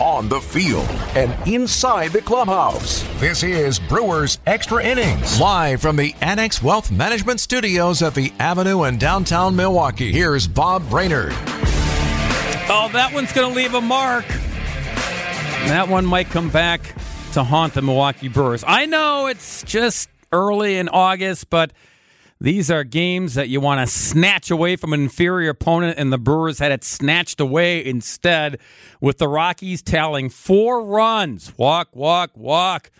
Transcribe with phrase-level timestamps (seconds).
[0.00, 3.02] on the field, and inside the clubhouse.
[3.20, 5.40] This is Brewers Extra Innings.
[5.40, 10.12] Live from the Annex Wealth Management Studios at the Avenue in downtown Milwaukee.
[10.12, 11.32] Here's Bob Brainerd.
[12.70, 14.26] Oh, that one's going to leave a mark.
[15.68, 16.80] That one might come back
[17.32, 18.64] to haunt the Milwaukee Brewers.
[18.66, 21.72] I know it's just early in August, but
[22.40, 26.18] these are games that you want to snatch away from an inferior opponent, and the
[26.18, 28.60] Brewers had it snatched away instead
[29.00, 31.52] with the Rockies tallying four runs.
[31.58, 32.92] Walk, walk, walk.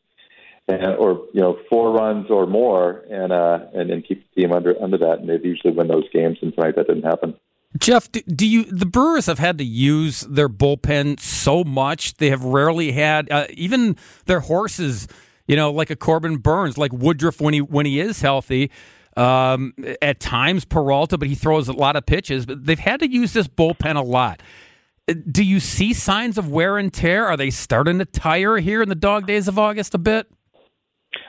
[0.69, 4.53] And, or you know four runs or more, and uh, and and keep the team
[4.53, 6.39] under under that, and they usually win those games.
[6.43, 7.35] And tonight that didn't happen.
[7.79, 8.65] Jeff, do, do, you?
[8.65, 13.47] The Brewers have had to use their bullpen so much; they have rarely had uh,
[13.51, 13.97] even
[14.27, 15.09] their horses
[15.49, 18.71] you know, like a Corbin Burnes, like Woodruff when he when he is healthy.
[19.17, 22.47] Um, at times Peralta, but he throws a lot of pitches.
[22.47, 24.41] But they've had to use this bullpen a lot.
[25.29, 27.27] Do you see signs of wear and tear?
[27.27, 30.29] Are they starting to tire here in the dog days of August a bit?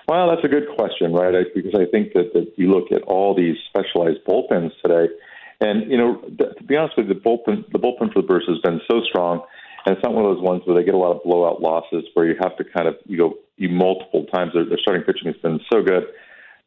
[0.08, 1.34] Well, that's a good question, right?
[1.36, 5.14] I, because I think that, that you look at all these specialized bullpens today,
[5.62, 8.46] and you know, to be honest with you, the bullpen the bullpen for the Brewers
[8.48, 9.44] has been so strong
[9.86, 12.06] and it's not one of those ones where they get a lot of blowout losses
[12.14, 14.54] where you have to kind of you go you multiple times.
[14.54, 16.04] Their, their starting pitching has been so good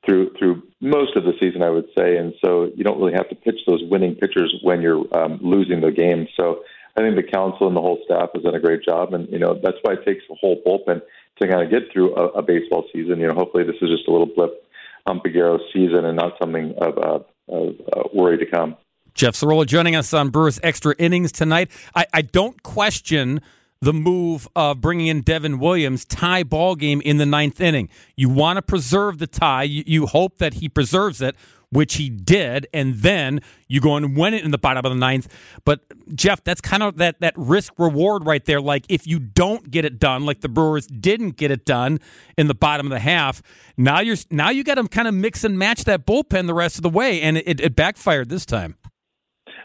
[0.04, 3.28] through through most of the season, I would say, and so you don't really have
[3.28, 6.26] to pitch those winning pitchers when you're um, losing the game.
[6.36, 6.64] So
[6.96, 9.38] I think the Counsell and the whole staff has done a great job, and you
[9.38, 11.02] know that's why it takes a whole bullpen
[11.42, 13.18] to kind of get through a, a baseball season.
[13.18, 14.64] You know, hopefully this is just a little blip
[15.06, 17.18] on Peguero's season and not something of, uh,
[17.52, 17.74] of
[18.14, 18.76] worry to come.
[19.14, 21.70] Jeff Cirillo joining us on Brewers Extra Innings tonight.
[21.94, 23.40] I, I don't question
[23.82, 27.88] the move of bringing in Devin Williams tie ball game in the ninth inning.
[28.16, 29.64] You want to preserve the tie.
[29.64, 31.34] You, you, hope that he preserves it,
[31.72, 34.98] which he did, and then you go and win it in the bottom of the
[34.98, 35.26] ninth.
[35.64, 35.80] But
[36.14, 38.60] Jeff, that's kind of that that risk reward right there.
[38.60, 41.98] Like if you don't get it done, like the Brewers didn't get it done
[42.36, 43.42] in the bottom of the half,
[43.76, 46.76] now you're now you got to kind of mix and match that bullpen the rest
[46.76, 48.76] of the way, and it, it backfired this time.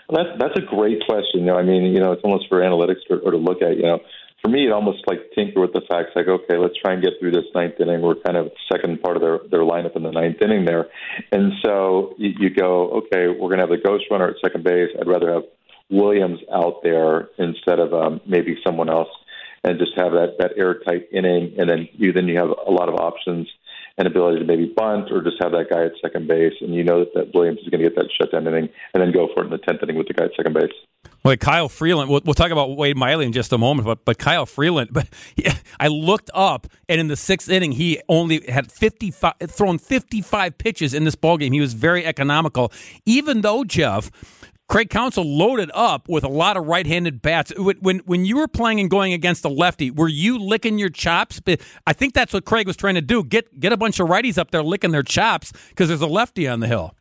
[0.10, 1.42] Well, that's that's a great question.
[1.42, 3.76] You know, I mean, you know, it's almost for analytics to, or to look at.
[3.76, 4.00] You know,
[4.42, 6.12] for me, it almost like tinker with the facts.
[6.16, 8.02] Like, okay, let's try and get through this ninth inning.
[8.02, 10.88] We're kind of second part of their their lineup in the ninth inning there,
[11.32, 14.64] and so you, you go, okay, we're going to have the ghost runner at second
[14.64, 14.90] base.
[15.00, 15.44] I'd rather have
[15.90, 19.10] Williams out there instead of um, maybe someone else,
[19.64, 22.90] and just have that that airtight inning, and then you then you have a lot
[22.90, 23.48] of options
[23.98, 26.84] an ability to maybe bunt or just have that guy at second base, and you
[26.84, 29.42] know that, that Williams is going to get that shutdown inning and then go for
[29.42, 30.74] it in the tenth inning with the guy at second base.
[31.28, 32.10] Well, Kyle Freeland.
[32.10, 34.92] We'll, we'll, talk about Wade Miley in just a moment, but but Kyle Freeland.
[34.94, 35.10] But
[35.78, 40.22] I looked up, and in the sixth inning, he only had fifty five thrown fifty
[40.22, 41.52] five pitches in this ball game.
[41.52, 42.72] He was very economical,
[43.06, 44.10] even though Jeff
[44.70, 47.52] Craig Counsell loaded up with a lot of right-handed bats.
[47.58, 51.42] When when you were playing and going against a lefty, were you licking your chops?
[51.86, 54.38] I think that's what Craig was trying to do get get a bunch of righties
[54.38, 56.96] up there licking their chops because there's a lefty on the hill.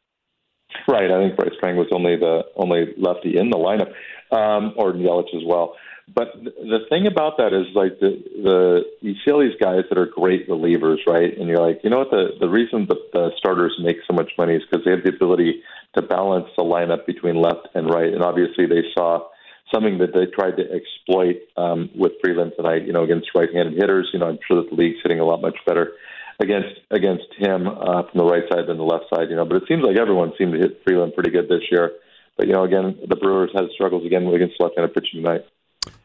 [0.88, 1.10] Right.
[1.10, 3.92] I think Bryce Turang was only the only lefty in the lineup,
[4.30, 5.76] um, or Yelich as well.
[6.14, 9.98] But the thing about that is like the the you see all these guys that
[9.98, 11.36] are great relievers, right?
[11.36, 12.10] And you're like, you know what?
[12.10, 15.10] The the reason that the starters make so much money is because they have the
[15.10, 15.62] ability
[15.96, 18.12] to balance the lineup between left and right.
[18.12, 19.26] And obviously, they saw
[19.74, 22.86] something that they tried to exploit um, with Freeland tonight.
[22.86, 24.08] You know, against right-handed hitters.
[24.12, 25.94] You know, I'm sure that the league's hitting a lot much better
[26.38, 29.28] against against him uh, from the right side than the left side.
[29.28, 31.98] You know, but it seems like everyone seemed to hit Freeland pretty good this year.
[32.36, 35.44] But you know, again, the Brewers had struggles again with against left-handed pitching tonight.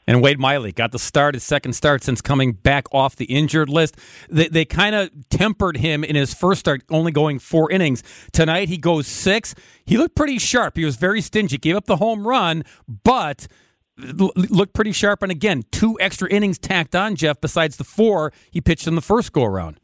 [0.08, 3.70] And Wade Miley got the start, his second start since coming back off the injured
[3.70, 3.98] list.
[4.30, 8.04] They, they kind of tempered him in his first start, only going four innings.
[8.32, 9.54] Tonight he goes six.
[9.86, 10.76] He looked pretty sharp.
[10.76, 12.64] He was very stingy, gave up the home run,
[13.04, 13.48] but
[13.98, 15.22] looked pretty sharp.
[15.22, 19.02] And again, two extra innings tacked on, Jeff, besides the four he pitched in the
[19.02, 19.80] first go around.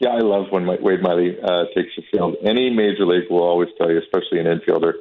[0.00, 2.36] Yeah, I love when Wade Miley uh, takes the field.
[2.42, 4.94] Any major league will always tell you, especially an infielder,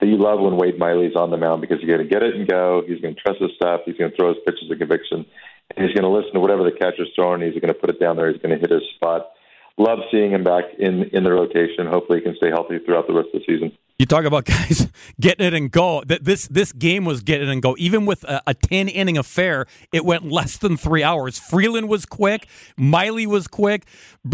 [0.00, 2.34] that you love when Wade Miley's on the mound because you're going to get it
[2.34, 2.82] and go.
[2.86, 3.82] He's going to trust his stuff.
[3.84, 5.26] He's going to throw his pitches of conviction.
[5.76, 7.42] And he's going to listen to whatever the catcher's throwing.
[7.42, 8.32] He's going to put it down there.
[8.32, 9.30] He's going to hit his spot.
[9.78, 11.86] Love seeing him back in in the rotation.
[11.86, 13.72] Hopefully, he can stay healthy throughout the rest of the season.
[14.00, 14.88] You talk about guys
[15.20, 16.02] getting it and go.
[16.06, 17.76] This this game was getting it and go.
[17.78, 21.38] Even with a, a ten inning affair, it went less than three hours.
[21.38, 22.48] Freeland was quick.
[22.78, 23.84] Miley was quick.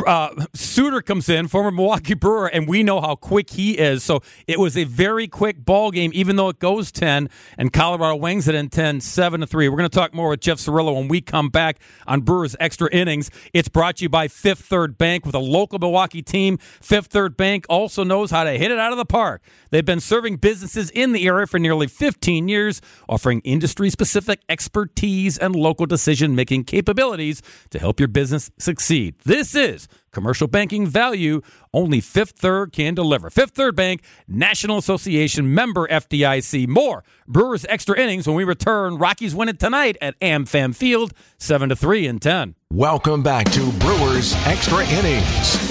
[0.07, 4.05] Uh, Suter comes in, former Milwaukee Brewer, and we know how quick he is.
[4.05, 7.29] So it was a very quick ball game, even though it goes ten.
[7.59, 9.69] And Colorado wings it in 10, 7 to three.
[9.69, 12.89] We're going to talk more with Jeff Cirillo when we come back on Brewers Extra
[12.93, 13.33] Innings.
[13.53, 16.59] It's brought to you by Fifth Third Bank with a local Milwaukee team.
[16.59, 19.43] Fifth Third Bank also knows how to hit it out of the park.
[19.71, 25.39] They've been serving businesses in the area for nearly 15 years, offering industry specific expertise
[25.39, 29.17] and local decision making capabilities to help your business succeed.
[29.25, 31.43] This is commercial banking value
[31.75, 33.29] only Fifth Third can deliver.
[33.29, 36.67] Fifth Third Bank, National Association member FDIC.
[36.69, 38.97] More Brewers extra innings when we return.
[38.97, 42.55] Rockies win it tonight at AmFam Field, 7 to 3 and 10.
[42.73, 45.66] Welcome back to Brewers Extra Innings.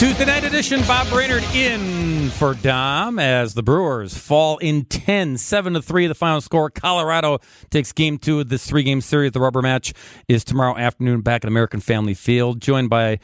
[0.00, 5.74] Tuesday night edition, Bob Brainerd in for Dom as the Brewers fall in 10, 7
[5.74, 6.70] to 3, the final score.
[6.70, 7.38] Colorado
[7.68, 9.32] takes game two of this three game series.
[9.32, 9.92] The rubber match
[10.26, 13.18] is tomorrow afternoon back at American Family Field, joined by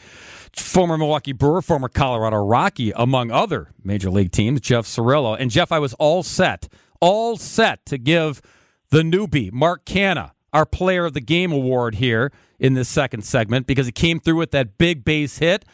[0.55, 5.35] former Milwaukee Brewer, former Colorado Rocky, among other major league teams, Jeff Cirillo.
[5.41, 6.69] And Jeff, I was all set,
[7.01, 8.43] all set to give
[8.91, 13.67] the newbie, Mark Canha, our player of the game award here in this second segment
[13.67, 15.65] because he came through with that big base hit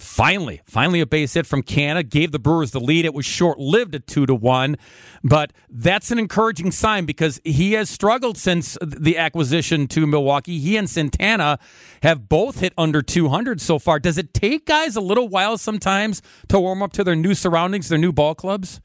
[0.00, 3.04] Finally, finally a base hit from Canha gave the Brewers the lead.
[3.04, 4.76] It was short lived at two to one,
[5.24, 10.58] but that's an encouraging sign because he has struggled since the acquisition to Milwaukee.
[10.58, 11.58] He and Santana
[12.02, 13.98] have both hit under 200 so far.
[13.98, 17.88] Does it take guys a little while sometimes to warm up to their new surroundings,
[17.88, 18.80] their new ball clubs?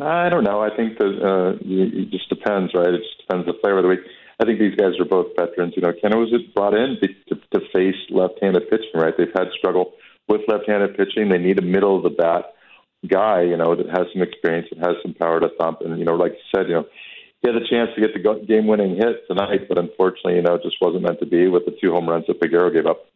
[0.00, 0.60] I don't know.
[0.60, 2.88] I think that uh, it just depends, right?
[2.88, 4.00] It just depends the player of the week.
[4.40, 5.74] I think these guys are both veterans.
[5.76, 9.14] You know, Canha was brought in to, to face left-handed pitching, right?
[9.16, 9.92] They've had struggle
[10.28, 11.28] with left-handed pitching.
[11.28, 12.54] They need a middle of the bat
[13.06, 15.80] guy, you know, that has some experience and has some power to thump.
[15.82, 16.86] And you know, like you said, you know,
[17.42, 20.62] he had a chance to get the game-winning hit tonight, but unfortunately, you know, it
[20.62, 23.06] just wasn't meant to be with the two home runs that Peguero gave up.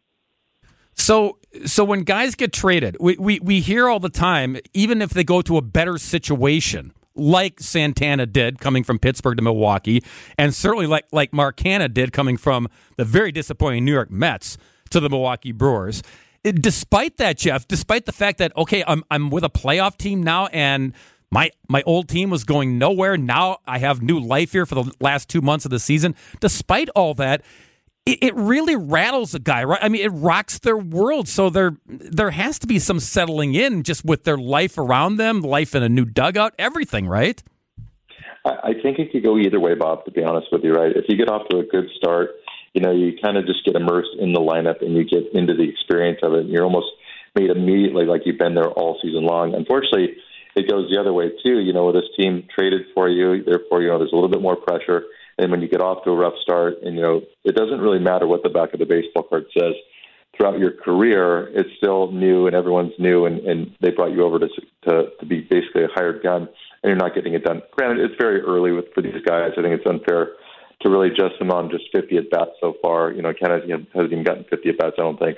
[0.93, 5.09] So, so when guys get traded, we, we, we hear all the time, even if
[5.09, 10.03] they go to a better situation, like Santana did coming from Pittsburgh to Milwaukee,
[10.37, 12.67] and certainly like like Mark Canha did coming from
[12.97, 14.57] the very disappointing New York Mets
[14.91, 16.01] to the Milwaukee Brewers
[16.43, 20.47] despite that, Jeff, despite the fact that okay, I'm I'm with a playoff team now,
[20.47, 20.93] and
[21.31, 23.17] my my old team was going nowhere.
[23.17, 26.15] Now I have new life here for the last two months of the season.
[26.39, 27.41] Despite all that,
[28.05, 29.79] it, it really rattles a guy, right?
[29.81, 31.27] I mean, it rocks their world.
[31.27, 35.41] So there there has to be some settling in just with their life around them,
[35.41, 37.41] life in a new dugout, everything, right?
[38.45, 40.05] I, I think it could go either way, Bob.
[40.05, 40.95] To be honest with you, right?
[40.95, 42.31] If you get off to a good start
[42.73, 45.53] you know, you kind of just get immersed in the lineup and you get into
[45.53, 46.41] the experience of it.
[46.41, 46.87] And you're almost
[47.35, 49.55] made immediately like you've been there all season long.
[49.55, 50.15] Unfortunately,
[50.55, 51.59] it goes the other way too.
[51.59, 54.55] You know, this team traded for you, therefore, you know, there's a little bit more
[54.55, 55.03] pressure.
[55.37, 57.99] And when you get off to a rough start, and you know, it doesn't really
[57.99, 59.73] matter what the back of the baseball card says.
[60.35, 64.39] Throughout your career, it's still new, and everyone's new, and, and they brought you over
[64.39, 64.47] to,
[64.85, 67.61] to to be basically a hired gun, and you're not getting it done.
[67.71, 69.51] Granted, it's very early with for these guys.
[69.57, 70.33] I think it's unfair
[70.81, 73.11] to really judge him on just 50 at bats so far.
[73.11, 75.37] You know, Ken hasn't even gotten 50 at bats, I don't think.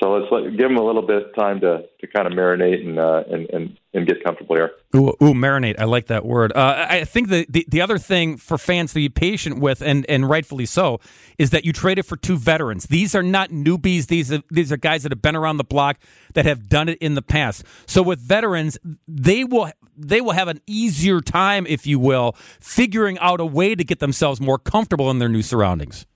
[0.00, 2.84] So let's let, give him a little bit of time to, to kind of marinate
[2.84, 4.72] and, uh, and and and get comfortable here.
[4.96, 5.78] Ooh, ooh marinate!
[5.78, 6.50] I like that word.
[6.56, 10.06] Uh, I think the, the, the other thing for fans to be patient with, and
[10.08, 10.98] and rightfully so,
[11.38, 12.86] is that you traded for two veterans.
[12.86, 14.06] These are not newbies.
[14.06, 15.98] These are these are guys that have been around the block
[16.34, 17.62] that have done it in the past.
[17.86, 23.18] So with veterans, they will they will have an easier time, if you will, figuring
[23.18, 26.06] out a way to get themselves more comfortable in their new surroundings.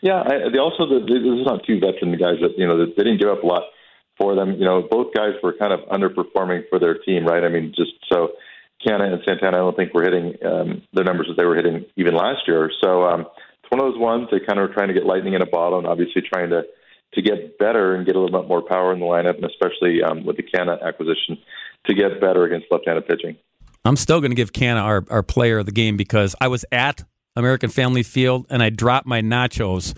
[0.00, 2.92] Yeah, I, they also the, this is not two veteran guys that you know they
[2.92, 3.62] didn't give up a lot
[4.16, 4.54] for them.
[4.58, 7.42] You know, both guys were kind of underperforming for their team, right?
[7.42, 8.30] I mean, just so
[8.86, 11.84] Canha and Santana, I don't think were hitting um, the numbers that they were hitting
[11.96, 12.70] even last year.
[12.82, 15.34] So um, it's one of those ones they kind of are trying to get lightning
[15.34, 16.62] in a bottle, and obviously trying to
[17.14, 20.02] to get better and get a little bit more power in the lineup, and especially
[20.02, 21.38] um, with the Canha acquisition
[21.86, 23.36] to get better against left-handed pitching.
[23.84, 26.66] I'm still going to give Canha our, our player of the game because I was
[26.70, 27.04] at
[27.38, 29.94] American Family Field and I dropped my nachos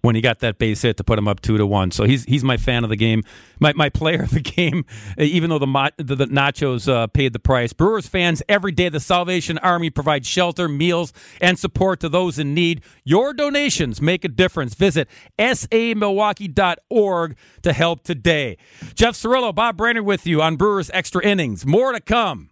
[0.00, 1.90] when he got that base hit to put him up two to one.
[1.90, 3.24] So he's he's my fan of the game,
[3.60, 4.84] my my player of the game.
[5.18, 9.00] Even though the the, the nachos uh, paid the price, Brewers fans every day the
[9.00, 12.80] Salvation Army provides shelter, meals, and support to those in need.
[13.04, 14.74] Your donations make a difference.
[14.74, 18.56] Visit samilwaukee.org to help today.
[18.94, 21.66] Jeff Cirillo, Bob Brainerd with you on Brewers Extra Innings.
[21.66, 22.50] More to come.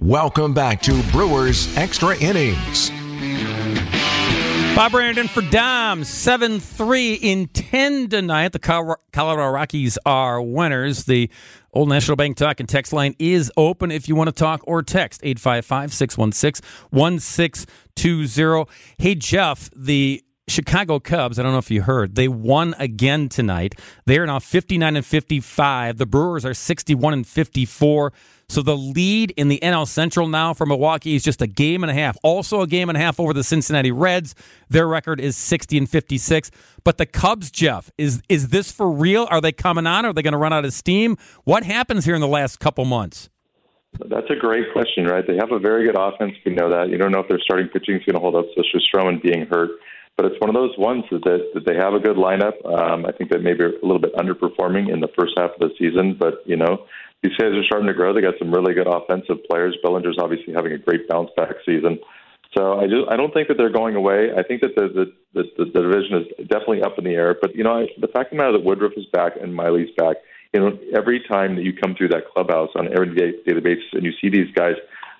[0.00, 2.92] Welcome back to Brewers Extra Innings.
[4.74, 8.50] Bob Brandon for Dom, 7 3 in 10 tonight.
[8.50, 11.04] The Colorado Rockies are winners.
[11.04, 11.30] The
[11.72, 14.82] Old National Bank talk and text line is open if you want to talk or
[14.82, 18.64] text 855 616 1620.
[18.98, 23.74] Hey, Jeff, the Chicago Cubs, I don't know if you heard, they won again tonight.
[24.04, 25.96] They are now 59 and 55.
[25.96, 28.12] The Brewers are 61 and 54.
[28.48, 31.90] So the lead in the NL Central now for Milwaukee is just a game and
[31.90, 32.18] a half.
[32.22, 34.34] Also a game and a half over the Cincinnati Reds.
[34.68, 36.50] Their record is 60 and 56.
[36.84, 39.26] But the Cubs, Jeff, is is this for real?
[39.30, 40.04] Are they coming on?
[40.04, 41.16] Are they going to run out of steam?
[41.44, 43.30] What happens here in the last couple months?
[43.98, 45.24] That's a great question, right?
[45.26, 46.34] They have a very good offense.
[46.44, 46.90] We know that.
[46.90, 49.46] You don't know if their starting pitching is going to hold up, especially Stroman being
[49.46, 49.70] hurt.
[50.16, 52.54] But it's one of those ones that, that they have a good lineup.
[52.64, 55.70] Um, I think that maybe a little bit underperforming in the first half of the
[55.78, 56.86] season, but you know
[57.22, 58.14] these guys are starting to grow.
[58.14, 59.76] They got some really good offensive players.
[59.82, 61.98] Bellinger's obviously having a great bounce back season.
[62.56, 64.30] So I just I don't think that they're going away.
[64.36, 64.86] I think that the
[65.34, 67.34] the, the, the division is definitely up in the air.
[67.40, 69.90] But you know I, the fact of the matter that Woodruff is back and Miley's
[69.96, 70.16] back.
[70.52, 73.90] You know every time that you come through that clubhouse on every day, daily basis
[73.92, 74.76] and you see these guys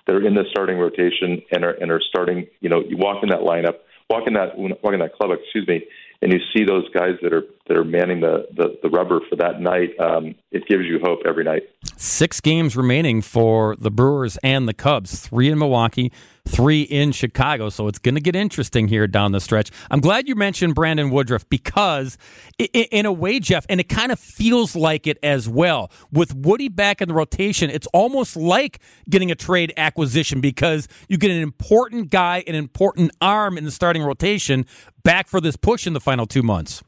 [0.07, 2.47] that are in the starting rotation and are and are starting.
[2.61, 5.31] You know you walk in that lineup, walk in that walk in that club.
[5.31, 5.83] Excuse me
[6.21, 9.35] and you see those guys that are that are manning the the, the rubber for
[9.37, 11.63] that night, um, it gives you hope every night.
[11.97, 15.19] Six games remaining for the Brewers and the Cubs.
[15.19, 16.11] Three in Milwaukee,
[16.47, 17.69] three in Chicago.
[17.69, 19.71] So it's going to get interesting here down the stretch.
[19.89, 22.17] I'm glad you mentioned Brandon Woodruff because,
[22.59, 25.91] in a way, Jeff, and it kind of feels like it as well.
[26.11, 28.79] With Woody back in the rotation, it's almost like
[29.09, 33.71] getting a trade acquisition because you get an important guy, an important arm in the
[33.71, 34.65] starting rotation
[35.03, 36.83] back for this push in the final two months.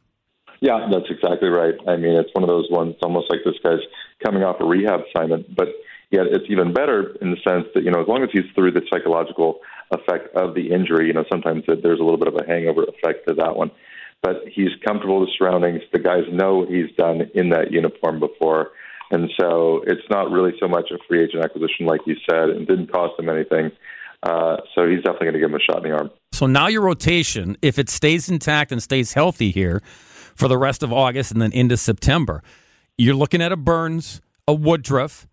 [0.59, 1.75] Yeah, that's exactly right.
[1.87, 3.83] I mean, it's one of those ones, almost like this guy's
[4.25, 5.67] coming off a rehab assignment, but
[6.09, 8.71] yet it's even better in the sense that you know as long as he's through
[8.71, 9.59] the psychological
[9.91, 13.27] effect of the injury, you know sometimes there's a little bit of a hangover effect
[13.27, 13.71] to that one.
[14.23, 15.83] But he's comfortable with the surroundings.
[15.93, 18.71] The guys know what he's done in that uniform before,
[19.11, 22.49] and so it's not really so much a free agent acquisition like you said.
[22.49, 23.71] and didn't cost him anything.
[24.23, 26.09] Uh, so he's definitely going to give him a shot in the arm.
[26.31, 29.83] So now your rotation, if it stays intact and stays healthy here
[30.37, 32.41] for the rest of August and then into September,
[32.97, 35.27] you're looking at a Burnes, a Woodruff,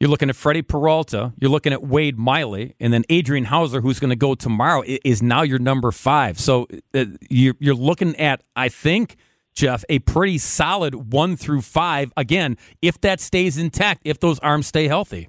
[0.00, 1.34] you're looking at Freddy Peralta.
[1.38, 5.22] You're looking at Wade Miley, and then Adrian Houser, who's going to go tomorrow, is
[5.22, 6.40] now your number five.
[6.40, 9.16] So uh, you're looking at, I think,
[9.54, 12.14] Jeff, a pretty solid one through five.
[12.16, 15.28] Again, if that stays intact, if those arms stay healthy.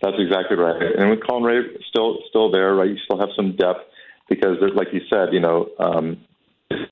[0.00, 0.80] That's exactly right.
[0.98, 2.88] And with Colin Rea still still there, right?
[2.88, 3.80] You still have some depth
[4.28, 6.16] because, like you said, you know, um,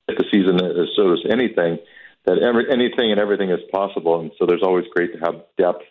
[0.08, 1.78] if the season is so is anything,
[2.26, 5.82] that every, anything and everything is possible, and so there's always great to have depth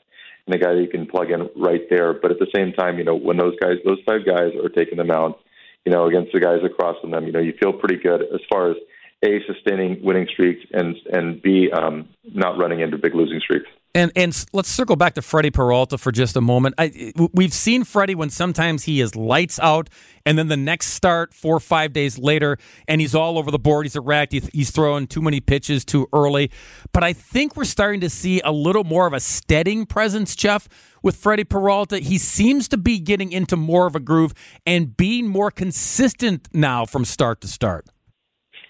[0.46, 2.14] and a guy that you can plug in right there.
[2.14, 4.98] But at the same time, you know, when those guys, those five guys are taking
[4.98, 5.40] them out,
[5.86, 8.42] you know, against the guys across from them, you know, you feel pretty good as
[8.50, 8.78] far as
[9.24, 13.70] a sustaining winning streaks and and b um, not running into big losing streaks.
[13.96, 16.76] And and let's circle back to Freddy Peralta for just a moment.
[16.78, 19.90] I, we've seen Freddie when sometimes he is lights out,
[20.28, 23.58] and then the next start four or five days later, and he's all over the
[23.58, 23.86] board.
[23.86, 24.54] He's erratic.
[24.54, 26.52] He's throwing too many pitches too early.
[26.94, 30.70] But I think we're starting to see a little more of a steadying presence, Jeff,
[31.02, 31.98] with Freddy Peralta.
[31.98, 34.36] He seems to be getting into more of a groove
[34.68, 37.88] and being more consistent now from start to start.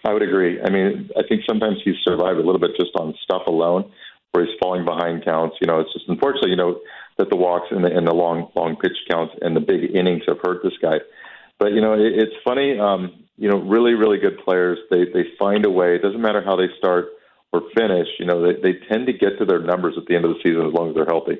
[0.06, 0.62] I would agree.
[0.62, 3.92] I mean, I think sometimes he's survived a little bit just on stuff alone
[4.32, 5.58] where he's falling behind counts.
[5.62, 6.80] You know, it's just unfortunately, you know,
[7.18, 10.24] that the walks and the, and the long long pitch counts and the big innings
[10.28, 10.98] have hurt this guy.
[11.60, 12.80] But you know, it, it's funny.
[12.80, 14.80] Um, you know, really really good players.
[14.90, 15.96] They they find a way.
[15.96, 17.10] It doesn't matter how they start
[17.52, 18.08] or finish.
[18.20, 20.40] You know, they they tend to get to their numbers at the end of the
[20.44, 21.40] season as long as they're healthy.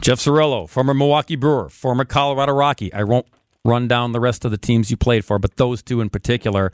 [0.00, 2.92] Jeff Cirillo, former Milwaukee Brewer, former Colorado Rocky.
[2.92, 3.26] I won't
[3.64, 6.72] run down the rest of the teams you played for, but those two in particular.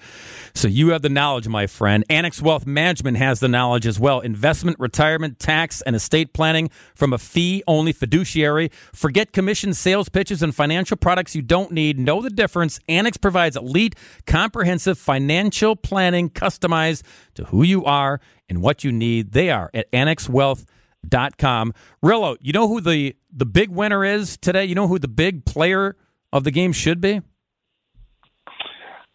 [0.54, 2.04] So you have the knowledge, my friend.
[2.08, 4.20] Annex Wealth Management has the knowledge as well.
[4.20, 8.70] Investment, retirement, tax, and estate planning from a fee only fiduciary.
[8.92, 11.98] Forget commission sales pitches and financial products you don't need.
[11.98, 12.78] Know the difference.
[12.88, 17.02] Annex provides elite, comprehensive financial planning customized
[17.34, 19.32] to who you are and what you need.
[19.32, 20.64] They are at Annex Wealth
[21.08, 21.74] dot com.
[22.02, 24.64] Rillo, you know who the, the big winner is today?
[24.64, 25.96] You know who the big player
[26.32, 27.20] of the game should be?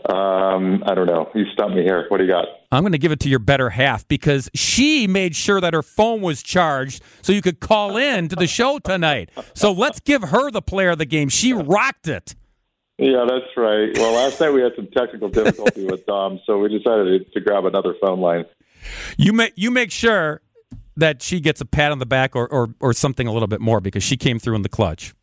[0.10, 1.30] Um, I don't know.
[1.36, 2.06] You stumped me here.
[2.10, 2.46] What do you got?
[2.72, 5.84] I'm going to give it to your better half because she made sure that her
[5.84, 9.30] phone was charged so you could call in to the show tonight.
[9.54, 11.30] So let's give her the player of the game.
[11.30, 12.36] She rocked it.
[12.98, 13.90] Yeah, that's right.
[13.98, 17.42] Well, last night we had some technical difficulty with Dom, so we decided to, to
[17.42, 18.46] grab another phone line.
[19.18, 20.42] You make you make sure
[20.98, 23.62] that she gets a pat on the back or, or, or something a little bit
[23.62, 25.14] more because she came through in the clutch.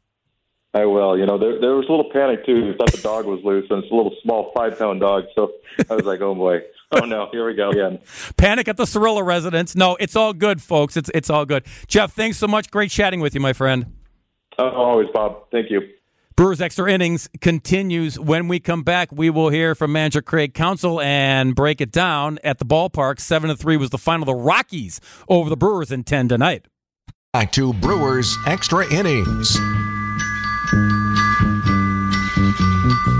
[0.74, 1.18] I will.
[1.18, 2.74] You know, there, there was a little panic too.
[2.78, 5.24] Thought the dog was loose, and it's a little small five pound dog.
[5.34, 5.52] So
[5.90, 6.60] I was like, oh boy,
[6.92, 7.98] oh no, here we go again.
[8.36, 9.74] Panic at the Cirillo residence.
[9.74, 10.96] No, it's all good, folks.
[10.96, 11.64] It's it's all good.
[11.86, 12.70] Jeff, thanks so much.
[12.70, 13.94] Great chatting with you, my friend.
[14.58, 15.50] Oh, always, Bob.
[15.50, 15.80] Thank you.
[16.36, 18.18] Brewers Extra Innings continues.
[18.18, 22.38] When we come back, we will hear from manager Craig Counsell and break it down
[22.44, 23.18] at the ballpark.
[23.18, 24.26] Seven to three was the final.
[24.26, 26.66] The Rockies over the Brewers in ten tonight.
[27.32, 29.58] Back to Brewers Extra Innings.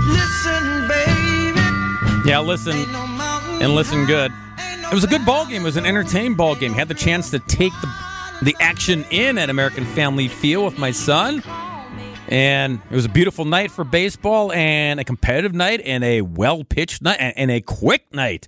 [0.07, 2.29] Listen, baby.
[2.29, 2.75] Yeah, listen
[3.61, 4.31] and listen good.
[4.57, 5.61] It was a good ball game.
[5.61, 6.73] It was an entertaining ball game.
[6.73, 7.87] Had the chance to take the
[8.41, 11.43] the action in at American Family Field with my son.
[12.27, 16.63] And it was a beautiful night for baseball and a competitive night and a well
[16.63, 18.47] pitched night and a quick night.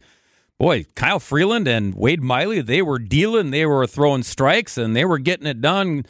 [0.58, 5.04] Boy, Kyle Freeland and Wade Miley, they were dealing, they were throwing strikes, and they
[5.04, 6.06] were getting it done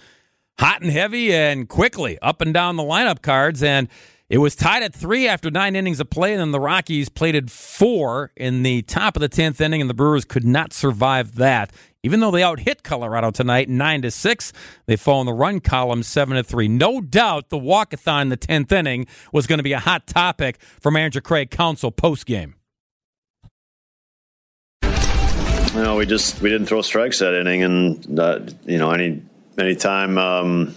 [0.60, 3.64] hot and heavy and quickly up and down the lineup cards.
[3.64, 3.88] And
[4.32, 7.52] it was tied at three after nine innings of play, and then the Rockies plated
[7.52, 11.70] four in the top of the tenth inning, and the Brewers could not survive that.
[12.02, 14.54] Even though they out hit Colorado tonight nine to six,
[14.86, 16.70] they fall in the run column seven to three.
[16.70, 20.62] No doubt the walkathon in the tenth inning was going to be a hot topic
[20.80, 22.56] for manager Craig Counsell post game.
[24.82, 29.22] You know, we just we didn't throw strikes that inning, and uh, you know, any
[29.58, 30.76] anytime um,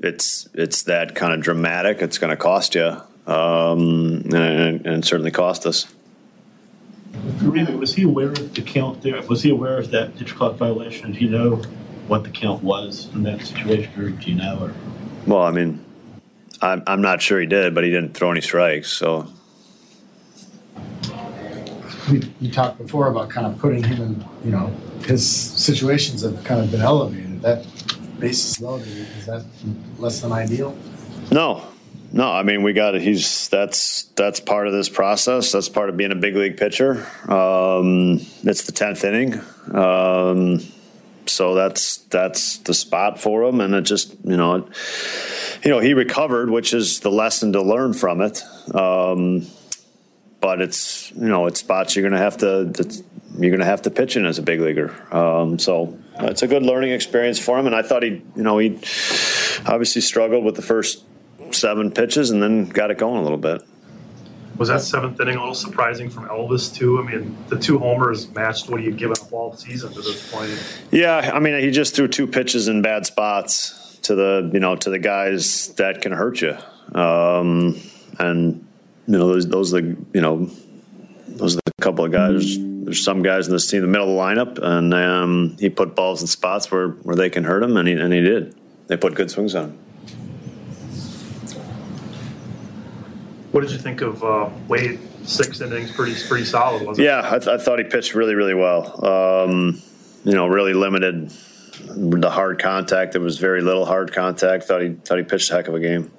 [0.00, 5.30] it's it's that kind of dramatic, it's going to cost you, um, and, and certainly
[5.30, 5.92] cost us.
[7.42, 9.20] Really, was he aware of the count there?
[9.22, 11.12] Was he aware of that pitch clock violation?
[11.12, 11.56] Do you know
[12.08, 14.58] what the count was in that situation, or do you know?
[14.60, 14.74] Or?
[15.26, 15.84] Well, I mean,
[16.60, 18.90] I'm I'm not sure he did, but he didn't throw any strikes.
[18.90, 19.28] So
[22.10, 24.72] we, you talked before about kind of putting him in, you know,
[25.04, 27.42] his situations have kind of been elevated.
[27.42, 27.66] That
[28.22, 29.44] basis loaded is that
[29.98, 30.76] less than ideal?
[31.30, 31.66] No,
[32.12, 33.02] no, I mean we got it.
[33.02, 35.52] He's that's that's part of this process.
[35.52, 37.06] That's part of being a big league pitcher.
[37.28, 39.40] Um, it's the tenth inning,
[39.74, 40.60] um,
[41.26, 44.68] so that's that's the spot for him, and it just you know,
[45.64, 48.42] you know he recovered, which is the lesson to learn from it.
[48.72, 49.46] Um,
[50.40, 53.02] but it's you know it's spots you're gonna have to
[53.38, 54.94] you're gonna have to pitch in as a big leaguer.
[55.14, 58.58] Um, so it's a good learning experience for him, and I thought he you know
[58.58, 58.76] he
[59.66, 61.04] obviously struggled with the first
[61.50, 63.62] seven pitches and then got it going a little bit.
[64.58, 67.00] Was that seventh inning a little surprising from Elvis too?
[67.00, 70.30] I mean, the two homers matched what he had given up all season to this
[70.30, 70.50] point.
[70.90, 74.76] Yeah, I mean, he just threw two pitches in bad spots to the you know
[74.76, 76.56] to the guys that can hurt you,
[76.94, 77.80] um,
[78.18, 78.66] and
[79.06, 80.50] you know those those are the you know
[81.28, 82.58] those are the couple of guys.
[82.92, 85.96] There's some guys in this team, the middle of the lineup, and um, he put
[85.96, 88.54] balls in spots where, where they can hurt him, and he and he did.
[88.86, 89.78] They put good swings on him.
[93.50, 95.00] What did you think of uh, Wade?
[95.24, 97.22] Six innings, pretty pretty solid, wasn't yeah, it?
[97.22, 99.02] Yeah, I, th- I, thought he pitched really really well.
[99.06, 99.80] Um,
[100.24, 103.12] you know, really limited the hard contact.
[103.12, 104.64] There was very little hard contact.
[104.64, 106.12] Thought he thought he pitched a heck of a game.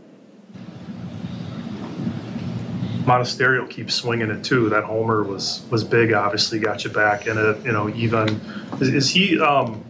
[3.05, 4.69] Monasterio keeps swinging it too.
[4.69, 6.13] That homer was was big.
[6.13, 7.65] Obviously, got you back in it.
[7.65, 8.39] You know, even
[8.79, 9.39] is, is he?
[9.39, 9.83] Um,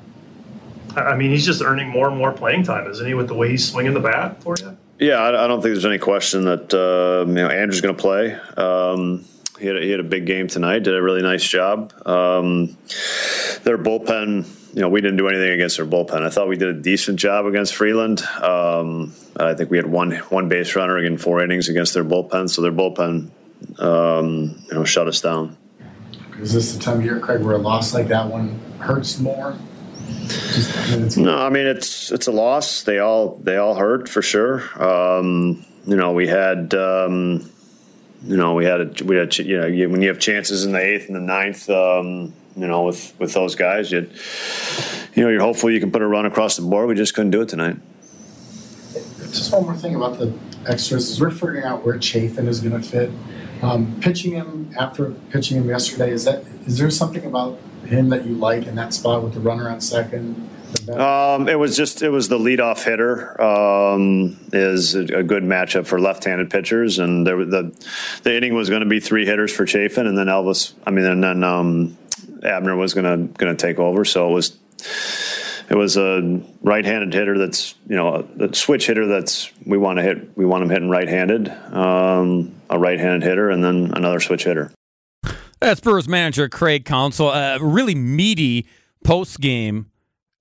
[0.96, 3.14] I mean, he's just earning more and more playing time, isn't he?
[3.14, 4.78] With the way he's swinging the bat for you.
[5.00, 8.34] Yeah, I, don't think there's any question that uh, you know Andrew's going to play.
[8.58, 9.26] Um,
[9.60, 10.84] he had, a, he had a big game tonight.
[10.84, 11.94] Did a really nice job.
[12.08, 12.78] Um,
[13.64, 16.24] their bullpen, you know, we didn't do anything against their bullpen.
[16.24, 18.24] I thought we did a decent job against Freeland.
[18.24, 22.50] Um, I think we had one one base runner in four innings against their bullpen.
[22.50, 23.30] So their bullpen,
[23.80, 25.58] um, you know, shut us down.
[26.40, 29.56] Is this the time of year, Craig, where a loss like that one hurts more?
[30.28, 32.82] Just, no, I mean it's it's a loss.
[32.84, 34.64] They all they all hurt for sure.
[34.84, 37.48] Um, you know, we had um,
[38.24, 40.84] you know we had a, we had you know when you have chances in the
[40.84, 41.70] eighth and the ninth.
[42.56, 44.10] You know, with with those guys, you
[45.16, 46.88] you know you're hopeful you can put a run across the board.
[46.88, 47.78] We just couldn't do it tonight.
[49.20, 50.34] Just one more thing about the
[50.68, 53.12] extras is we're figuring out where Chafin is going to fit.
[53.62, 58.26] Um, pitching him after pitching him yesterday is that is there something about him that
[58.26, 60.50] you like in that spot with the runner on second,
[60.90, 65.86] Um, it was just it was the leadoff hitter um, is a, a, good matchup
[65.86, 67.72] for left-handed pitchers, and there, the
[68.24, 70.74] the inning was going to be three hitters for Chafin, and then Elvis.
[70.86, 71.98] I mean, and then um,
[72.44, 74.06] Abner was going to going to take over.
[74.06, 74.58] So it was
[75.70, 80.04] it was a right-handed hitter that's you know a, switch hitter that's we want to
[80.04, 84.72] hit we want him hitting right-handed, um, a right-handed hitter, and then another switch hitter.
[85.60, 87.30] That's Brewers manager Craig Counsell.
[87.30, 88.68] A really meaty
[89.04, 89.90] post game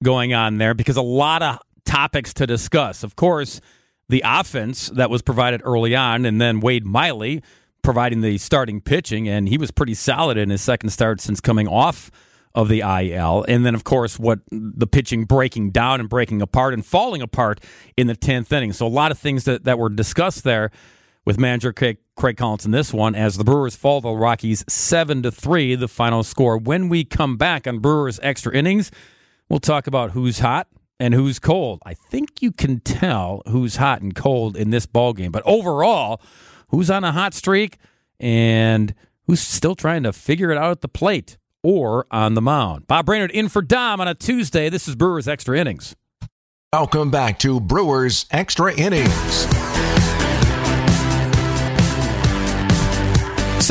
[0.02, 3.04] going on there because a lot of topics to discuss.
[3.04, 3.60] Of course,
[4.08, 7.42] the offense that was provided early on, and then Wade Miley
[7.82, 11.68] providing the starting pitching, and he was pretty solid in his second start since coming
[11.68, 12.10] off
[12.54, 13.44] of the IL.
[13.48, 17.60] And then, of course, what the pitching breaking down and breaking apart and falling apart
[17.96, 18.72] in the 10th inning.
[18.72, 20.70] So, a lot of things that, that were discussed there
[21.24, 25.22] with manager Craig, Craig Counsell in this one as the Brewers fall the Rockies 7
[25.22, 26.58] to 3, the final score.
[26.58, 28.90] When we come back on Brewers extra innings,
[29.48, 30.68] we'll talk about who's hot
[30.98, 31.80] and who's cold.
[31.84, 36.20] I think you can tell who's hot and cold in this ball game, but overall,
[36.72, 37.78] who's on a hot streak
[38.18, 38.94] and
[39.26, 42.88] who's still trying to figure it out at the plate or on the mound.
[42.88, 44.68] Bob Brainerd in for Dom on a Tuesday.
[44.68, 45.94] This is Brewers Extra Innings.
[46.72, 49.46] Welcome back to Brewers Extra Innings.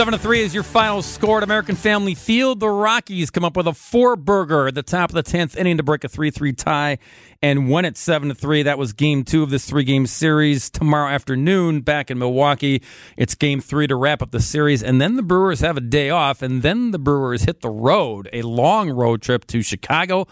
[0.02, 2.60] Seven to three is your final score at American Family Field.
[2.60, 5.78] The Rockies come up with a four burger at the top of the tenth inning
[5.78, 6.98] to break a three-three tie
[7.40, 8.64] and win it seven to three.
[8.64, 10.72] That was game two of this three-game series.
[10.72, 12.82] Tomorrow afternoon, back in Milwaukee,
[13.16, 16.10] it's game three to wrap up the series, and then the Brewers have a day
[16.10, 20.26] off, and then the Brewers hit the road, a long road trip to Chicago.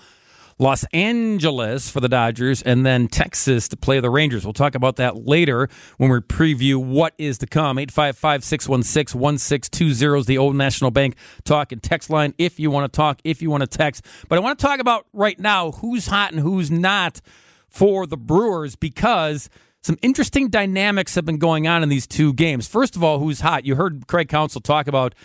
[0.62, 4.46] Los Angeles for the Dodgers, and then Texas to play the Rangers.
[4.46, 7.80] We'll talk about that later when we preview what is to come.
[7.80, 12.92] 855 616 1620 is the Old National Bank talk and text line if you want
[12.92, 14.06] to talk, if you want to text.
[14.28, 17.22] But I want to talk about right now who's hot and who's not
[17.70, 19.50] for the Brewers because
[19.82, 22.68] some interesting dynamics have been going on in these two games.
[22.68, 23.66] First of all, who's hot?
[23.66, 25.16] You heard Craig Counsell talk about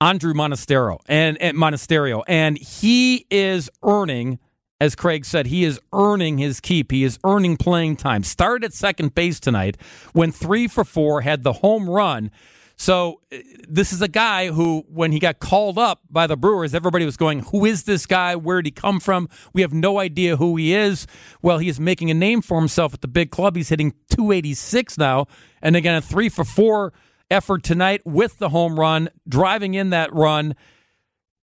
[0.00, 4.38] Andrew Monasterio and, and Monasterio, and he is earning
[4.80, 6.90] as Craig said, he is earning his keep.
[6.90, 8.22] He is earning playing time.
[8.22, 9.76] Started at second base tonight,
[10.14, 12.30] went three for four, had the home run.
[12.78, 16.74] So uh, this is a guy who, when he got called up by the Brewers,
[16.74, 18.36] everybody was going, "Who is this guy?
[18.36, 19.30] Where did he come from?
[19.54, 21.06] We have no idea who he is."
[21.40, 23.56] Well, he is making a name for himself at the big club.
[23.56, 25.26] He's hitting 286 now,
[25.62, 26.92] and again a three for four
[27.30, 30.54] effort tonight with the home run, driving in that run.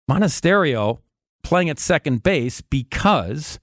[0.09, 0.99] Monasterio
[1.43, 3.59] playing at second base because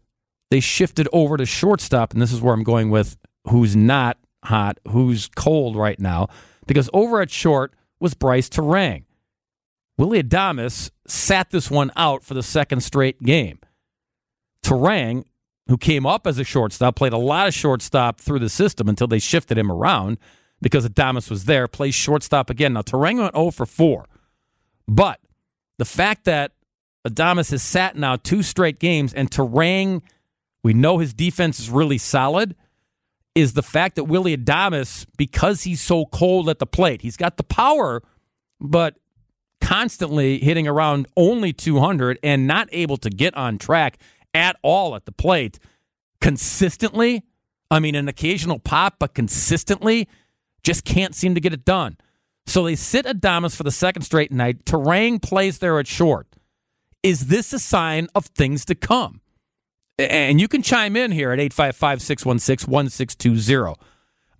[0.51, 2.12] they shifted over to shortstop.
[2.12, 3.16] And this is where I'm going with
[3.49, 6.29] who's not hot, who's cold right now.
[6.66, 9.05] Because over at short was Bryce Turang.
[9.99, 13.59] Willy Adames sat this one out for the second straight game.
[14.64, 15.25] Turang,
[15.69, 19.07] who came up as a shortstop, played a lot of shortstop through the system until
[19.07, 20.19] they shifted him around
[20.62, 22.73] because Adames was there, plays shortstop again.
[22.73, 24.07] Now, Turang went 0 for 4.
[24.88, 25.21] But
[25.79, 26.53] the fact that
[27.06, 30.02] Adames has sat now two straight games, and Turang,
[30.62, 32.54] we know his defense is really solid.
[33.34, 37.36] Is the fact that Willy Adames, because he's so cold at the plate, he's got
[37.36, 38.02] the power,
[38.60, 38.96] but
[39.60, 43.98] constantly hitting around only 200 and not able to get on track
[44.34, 45.58] at all at the plate
[46.20, 47.22] consistently.
[47.70, 50.08] I mean, an occasional pop, but consistently
[50.62, 51.96] just can't seem to get it done.
[52.46, 54.64] So they sit Adames for the second straight night.
[54.64, 56.30] Turang plays there at short.
[57.02, 59.20] Is this a sign of things to come?
[59.98, 63.74] And you can chime in here at 855 616 1620.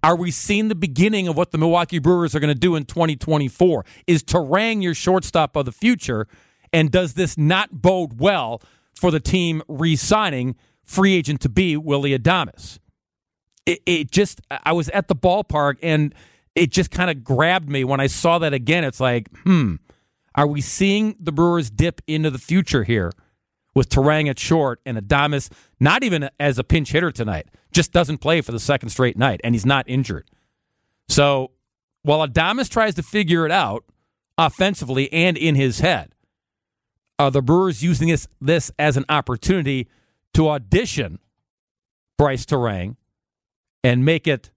[0.03, 2.85] Are we seeing the beginning of what the Milwaukee Brewers are going to do in
[2.85, 3.85] 2024?
[4.07, 6.27] Is Turang your shortstop of the future?
[6.73, 8.63] And does this not bode well
[8.95, 12.79] for the team re signing free agent to be Willy Adames?
[13.67, 16.15] It, it just, I was at the ballpark and
[16.55, 18.85] it just kind of grabbed me when I saw that again.
[18.85, 19.77] It's like, hmm,
[20.35, 23.13] are we seeing the Brewers dip into the future here
[23.75, 28.19] with Turang at short and Adames not even as a pinch hitter tonight, just doesn't
[28.19, 30.29] play for the second straight night, and he's not injured.
[31.09, 31.53] So
[32.03, 33.85] while Adames tries to figure it out
[34.39, 36.15] offensively and in his head,
[37.19, 39.89] are the Brewers using this, this as an opportunity
[40.35, 41.19] to audition
[42.17, 42.97] Bryce Turang
[43.85, 44.51] and make it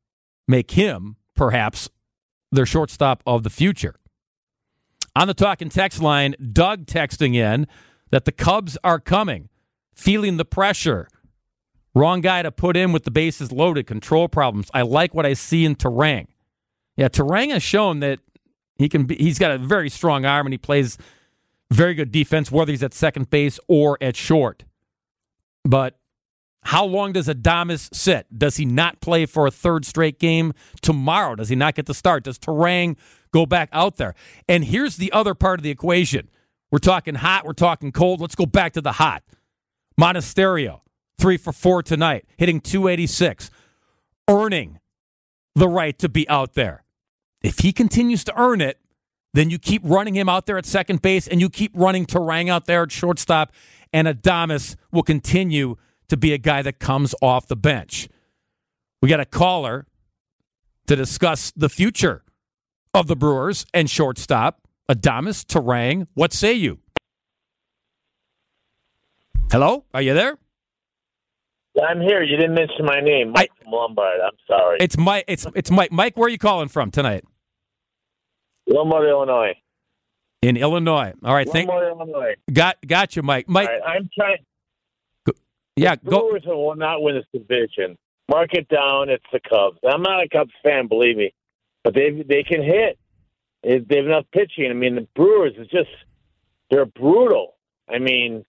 [0.47, 1.89] make him perhaps
[2.51, 3.95] their shortstop of the future?
[5.15, 7.67] On the talk and text line, Doug texting in
[8.09, 9.49] that the Cubs are coming,
[9.95, 11.07] feeling the pressure.
[11.95, 14.69] Wrong guy to put in with the bases loaded, control problems.
[14.73, 16.27] I like what I see in Turang.
[16.97, 18.19] Yeah, Turang has shown that
[18.77, 20.97] he can be, he's got a very strong arm and he plays
[21.71, 24.63] very good defense, whether he's at second base or at short.
[25.63, 25.97] But
[26.65, 28.27] How long does Adames sit?
[28.37, 31.35] Does he not play for a third straight game tomorrow?
[31.35, 32.23] Does he not get the start?
[32.23, 32.97] Does Turang
[33.31, 34.15] go back out there?
[34.47, 36.29] And here's the other part of the equation.
[36.71, 38.21] We're talking hot, we're talking cold.
[38.21, 39.23] Let's go back to the hot.
[39.99, 40.81] Monasterio,
[41.19, 43.51] three for four tonight, hitting 286,
[44.27, 44.79] earning
[45.55, 46.83] the right to be out there.
[47.43, 48.79] If he continues to earn it,
[49.33, 52.49] then you keep running him out there at second base and you keep running Turang
[52.49, 53.51] out there at shortstop,
[53.91, 55.75] and Adames will continue
[56.13, 58.07] to be a guy that comes off the bench.
[59.01, 59.87] We got a caller
[60.85, 62.23] to discuss the future
[62.93, 64.67] of the Brewers and shortstop.
[64.87, 66.77] Adames Turang, what say you?
[69.51, 70.37] Hello, are you there?
[71.83, 72.21] I'm here.
[72.21, 74.19] You didn't mention my name, Mike I, from Lombard.
[74.23, 74.77] I'm sorry.
[74.79, 75.25] It's Mike.
[75.27, 75.91] It's it's Mike.
[75.91, 77.23] Mike, where are you calling from tonight?
[78.67, 79.55] Lombard, Illinois.
[80.43, 81.13] In Illinois.
[81.23, 81.47] All right.
[81.47, 82.35] Lombard, thank, Illinois.
[82.51, 83.49] Got got you, Mike.
[83.49, 84.37] Mike, right, I'm trying.
[85.75, 86.57] Yeah, the Brewers go.
[86.57, 87.97] will not win this division.
[88.29, 89.09] Mark it down.
[89.09, 89.79] It's the Cubs.
[89.87, 91.33] I'm not a Cubs fan, believe me,
[91.83, 92.97] but they they can hit.
[93.63, 94.69] They have enough pitching.
[94.69, 95.89] I mean, the Brewers is just
[96.69, 97.55] they're brutal.
[97.89, 98.45] I mean,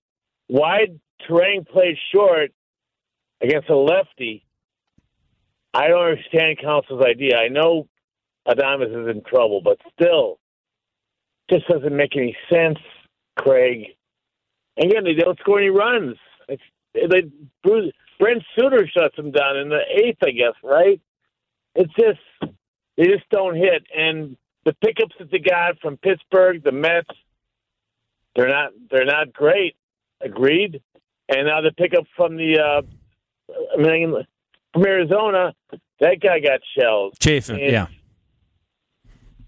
[0.49, 2.53] wide Turang plays short
[3.41, 4.45] against a lefty.
[5.73, 7.37] I don't understand Counsell's idea.
[7.37, 7.89] I know
[8.47, 10.39] Adames is in trouble, but still,
[11.51, 12.79] just doesn't make any sense,
[13.37, 13.87] Craig.
[14.77, 16.17] And again, they don't score any runs.
[16.95, 17.31] They,
[17.63, 21.01] Bruce, Brent Suter shuts them down in the eighth, I guess, right?
[21.75, 22.21] It's just
[22.97, 23.85] they just don't hit.
[23.97, 27.09] And the pickups that they got from Pittsburgh, the Mets,
[28.37, 29.77] they're not they're not great.
[30.21, 30.81] Agreed.
[31.29, 32.83] And now the pickup from the uh,
[33.77, 34.15] I mean
[34.73, 35.55] from Arizona,
[36.01, 37.15] that guy got shelled.
[37.21, 37.87] Chafin, yeah.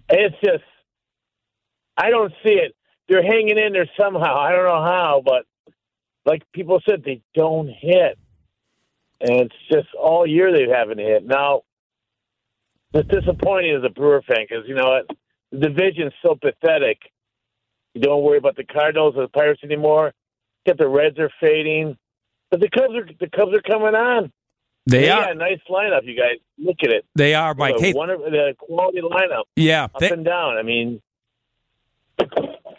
[0.09, 0.65] It's just,
[1.97, 2.77] I don't see it.
[3.09, 4.39] They're hanging in there somehow.
[4.39, 5.47] I don't know how, but
[6.27, 8.19] like people said, they don't hit.
[9.21, 11.25] And it's just all year they haven't hit.
[11.25, 11.63] Now,
[12.93, 15.17] it's disappointing as a Brewer fan because, you know, what?
[15.53, 16.99] the division's so pathetic.
[17.95, 20.13] You don't worry about the Cardinals or the Pirates anymore.
[20.67, 21.97] Get the Reds are fading.
[22.51, 24.33] But the Cubs are the Cubs are coming on.
[24.87, 26.05] They are a nice lineup.
[26.05, 27.05] You guys look at it.
[27.17, 27.75] They are, Mike.
[27.79, 29.45] Hey, the quality lineup.
[29.57, 30.57] Yeah, up th- and down.
[30.59, 31.01] I mean.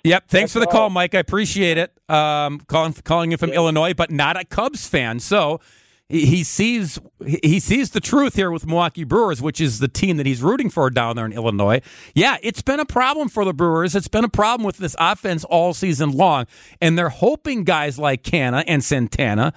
[0.03, 0.27] Yep.
[0.27, 1.15] Thanks for the call, Mike.
[1.15, 1.91] I appreciate it.
[2.09, 3.55] Um, calling calling you from yeah.
[3.55, 5.19] Illinois, but not a Cubs fan.
[5.19, 5.59] So
[6.09, 10.17] he, he sees he sees the truth here with Milwaukee Brewers, which is the team
[10.17, 11.81] that he's rooting for down there in Illinois.
[12.13, 13.95] Yeah, it's been a problem for the Brewers.
[13.95, 16.45] It's been a problem with this offense all season long,
[16.81, 19.53] and they're hoping guys like Canha and Santana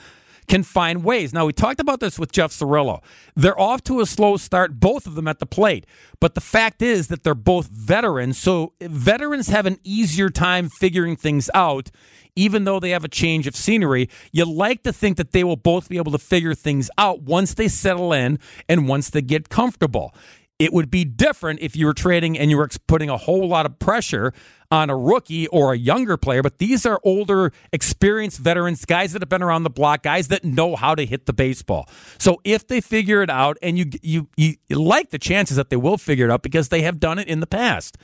[0.48, 1.32] can find ways.
[1.32, 3.02] Now, we talked about this with Jeff Cirillo.
[3.36, 5.86] They're off to a slow start, both of them at the plate.
[6.20, 8.38] But the fact is that they're both veterans.
[8.38, 11.90] So veterans have an easier time figuring things out,
[12.36, 14.08] even though they have a change of scenery.
[14.32, 17.54] You like to think that they will both be able to figure things out once
[17.54, 20.14] they settle in and once they get comfortable.
[20.60, 23.64] It would be different if you were trading and you were putting a whole lot
[23.64, 24.34] of pressure
[24.70, 29.22] on a rookie or a younger player, but these are older, experienced veterans, guys that
[29.22, 31.88] have been around the block, guys that know how to hit the baseball.
[32.18, 35.76] So if they figure it out, and you you you like the chances that they
[35.76, 37.96] will figure it out because they have done it in the past,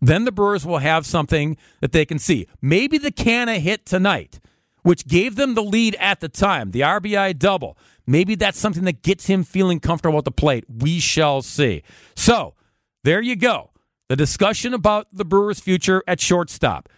[0.00, 2.46] then the Brewers will have something that they can see.
[2.62, 4.38] Maybe the Canha hit tonight,
[4.84, 7.76] which gave them the lead at the time, the RBI double.
[8.06, 10.64] Maybe that's something that gets him feeling comfortable at the plate.
[10.68, 11.82] We shall see.
[12.14, 12.54] So
[13.02, 13.70] there you go.
[14.10, 16.90] The discussion about the Brewers' future at shortstop.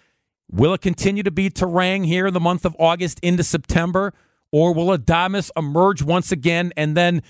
[0.51, 4.13] Will it continue to be Turang here in the month of August into September?
[4.51, 7.23] Or will Adames emerge once again and then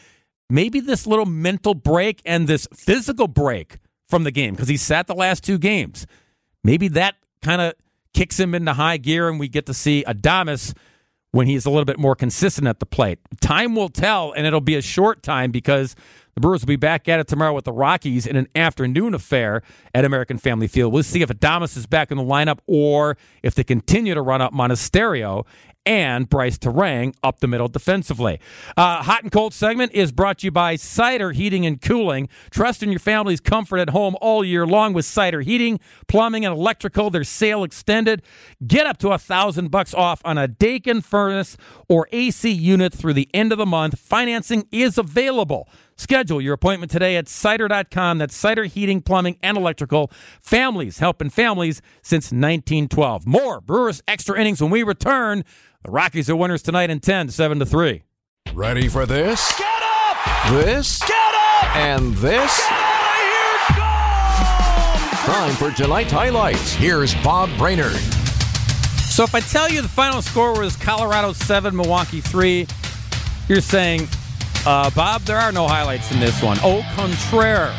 [0.49, 3.77] maybe this little mental break and this physical break
[4.09, 6.07] from the game because he sat the last two games?
[6.64, 7.75] Maybe that kind of
[8.16, 10.74] kicks him into high gear and we get to see Adames
[11.33, 13.18] when he's a little bit more consistent at the plate.
[13.42, 15.94] Time will tell, and it'll be a short time because
[16.35, 19.62] the Brewers will be back at it tomorrow with the Rockies in an afternoon affair
[19.94, 20.94] at American Family Field.
[20.94, 24.40] We'll see if Adames is back in the lineup or if they continue to run
[24.40, 25.44] up Monasterio
[25.87, 28.40] and Bryce Turang up the middle defensively.
[28.77, 32.29] Uh, hot and cold segment is brought to you by Cider Heating and Cooling.
[32.51, 36.55] Trust in your family's comfort at home all year long with Cider Heating, Plumbing, and
[36.55, 37.09] Electrical.
[37.09, 38.22] Their sale extended.
[38.66, 41.57] Get up to a thousand bucks off on a Daikin furnace
[41.88, 43.99] or AC unit through the end of the month.
[43.99, 45.68] Financing is available.
[45.99, 48.18] Schedule your appointment today at cider.com.
[48.18, 50.11] That's cider heating, plumbing, and electrical.
[50.40, 53.27] Families helping families since 1912.
[53.27, 55.42] More Brewers extra innings when we return.
[55.87, 58.03] The Rockies are winners tonight in 10, 7 to 3.
[58.55, 59.57] Ready for this?
[59.57, 60.51] Get up!
[60.51, 60.99] This?
[60.99, 61.77] Get up!
[61.77, 62.59] And this?
[62.59, 63.12] Get out
[65.14, 65.33] of here!
[65.33, 66.72] Time for tonight's highlights.
[66.72, 67.94] Here's Bob Brainerd.
[69.12, 72.66] So if I tell you the final score was Colorado 7, Milwaukee 3,
[73.49, 74.09] You're saying,
[74.66, 76.59] uh, Bob, there are no highlights in this one.
[76.64, 77.72] Au contraire,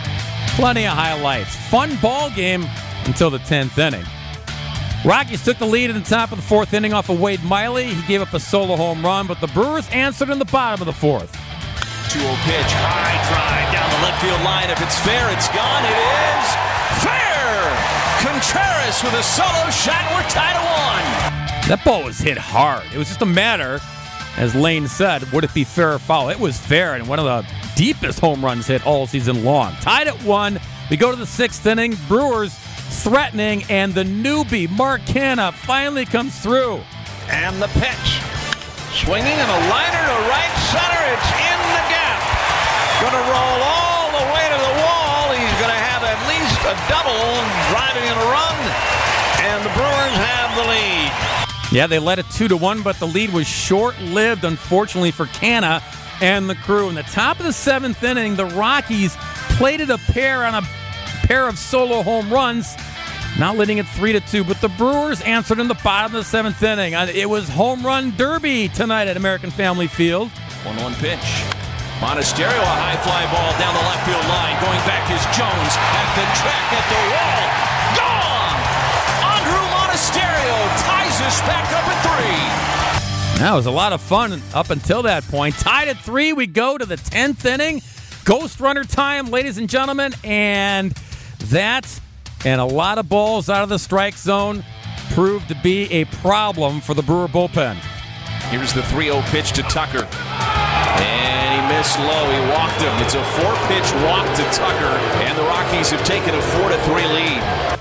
[0.55, 1.57] plenty of highlights.
[1.69, 2.65] Fun ball game
[3.03, 4.05] until the 10th inning.
[5.05, 7.93] Rockies took the lead in the top of the fourth inning off of Wade Miley.
[7.93, 10.87] He gave up a solo home run, but the Brewers answered in the bottom of
[10.87, 11.31] the fourth.
[12.11, 14.69] 2 0 pitch, high drive down the left field line.
[14.69, 15.85] If it's fair, it's gone.
[15.85, 16.47] It is
[17.03, 17.27] fair!
[18.25, 20.01] Contreras with a solo shot.
[20.11, 21.69] We're tied at one.
[21.69, 22.83] That ball was hit hard.
[22.93, 23.79] It was just a matter,
[24.35, 26.29] as Lane said, would it be fair or foul?
[26.29, 29.73] It was fair, and one of the deepest home runs hit all season long.
[29.75, 30.59] Tied at one.
[30.89, 31.95] We go to the sixth inning.
[32.07, 32.57] Brewers
[33.03, 36.81] threatening, and the newbie, Mark Canha, finally comes through.
[37.29, 38.21] And the pitch.
[38.91, 41.01] Swinging and a liner to right center.
[41.13, 42.19] It's in the gap.
[43.01, 45.31] Going to roll all the way to the wall.
[45.37, 47.21] He's going to have at least a double
[47.69, 48.57] driving in a run.
[49.45, 51.11] And the Brewers have the lead.
[51.71, 55.83] Yeah, they led it two to one, but the lead was short-lived, unfortunately for Canha
[56.21, 56.89] and the crew.
[56.89, 59.15] In the top of the seventh inning, the Rockies
[59.57, 60.61] plated a pair on a
[61.27, 62.75] pair of solo home runs,
[63.39, 64.43] not leading it three to two.
[64.43, 66.95] But the Brewers answered in the bottom of the seventh inning.
[66.95, 70.29] Uh, it was home run derby tonight at American Family Field.
[70.63, 71.43] One-one pitch.
[71.99, 74.53] Monasterio, a high fly ball down the left field line.
[74.61, 77.41] Going back is Jones at the track at the wall.
[77.97, 78.57] Gone!
[79.25, 82.67] Andrew Monasterio ties us back up at three.
[83.41, 85.55] That was a lot of fun up until that point.
[85.55, 87.81] Tied at three, we go to the 10th inning.
[88.25, 90.13] Ghost runner time, ladies and gentlemen.
[90.23, 90.91] And
[91.45, 91.99] that
[92.45, 94.63] and a lot of balls out of the strike zone
[95.11, 97.75] proved to be a problem for the Brewer bullpen.
[98.49, 100.07] Here's the 3 0 pitch to Tucker.
[100.99, 102.31] And he missed low.
[102.31, 102.93] He walked him.
[103.03, 104.97] It's a four pitch walk to Tucker.
[105.25, 107.77] And the Rockies have taken a 4 to 3 lead.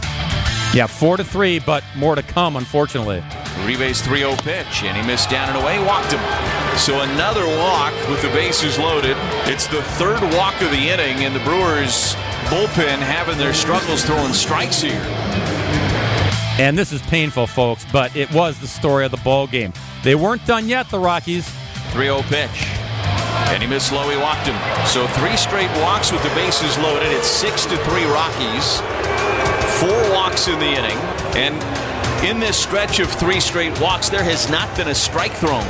[0.74, 3.22] Yeah, 4 to 3, but more to come, unfortunately.
[3.62, 6.20] Uribe's 3 0 pitch, and he missed down and away, walked him.
[6.76, 9.16] So another walk with the bases loaded.
[9.46, 12.14] It's the third walk of the inning, and the Brewers
[12.46, 15.02] bullpen having their struggles throwing strikes here.
[16.58, 19.72] And this is painful, folks, but it was the story of the ball game.
[20.02, 21.48] They weren't done yet, the Rockies.
[21.90, 22.66] 3 0 pitch.
[23.50, 24.56] And he missed low, he walked him.
[24.86, 27.12] So three straight walks with the bases loaded.
[27.12, 28.80] It's 6 to 3 Rockies.
[29.80, 30.96] Four walks in the inning.
[31.36, 35.64] And in this stretch of three straight walks, there has not been a strike thrown.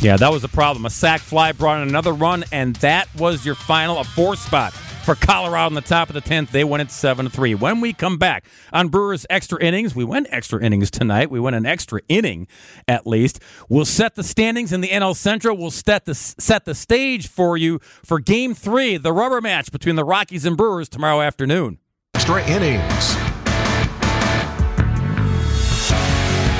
[0.00, 0.86] Yeah, that was the problem.
[0.86, 4.72] A sac fly brought in another run, and that was your final, a four spot
[5.08, 6.50] for Colorado in the top of the 10th.
[6.50, 7.54] They win it 7 3.
[7.54, 8.44] When we come back
[8.74, 11.30] on Brewers extra innings, we went extra innings tonight.
[11.30, 12.46] We went an extra inning
[12.86, 13.40] at least.
[13.70, 15.56] We'll set the standings in the NL Central.
[15.56, 19.96] We'll set the, set the stage for you for game three, the rubber match between
[19.96, 21.78] the Rockies and Brewers tomorrow afternoon.
[22.14, 23.27] Extra innings.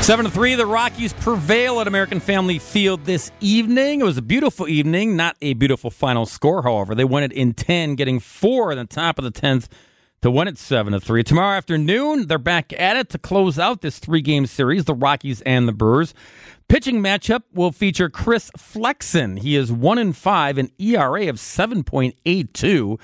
[0.01, 4.01] Seven to three, the Rockies prevail at American Family Field this evening.
[4.01, 6.95] It was a beautiful evening, not a beautiful final score, however.
[6.95, 9.69] They won it in ten, getting four in the top of the tenth
[10.23, 11.23] to win it seven to three.
[11.23, 15.69] Tomorrow afternoon, they're back at it to close out this three-game series, the Rockies and
[15.69, 16.15] the Brewers.
[16.69, 19.37] Pitching matchup will feature Chris Flexen.
[19.37, 22.99] He is one in five, an ERA of seven point eight two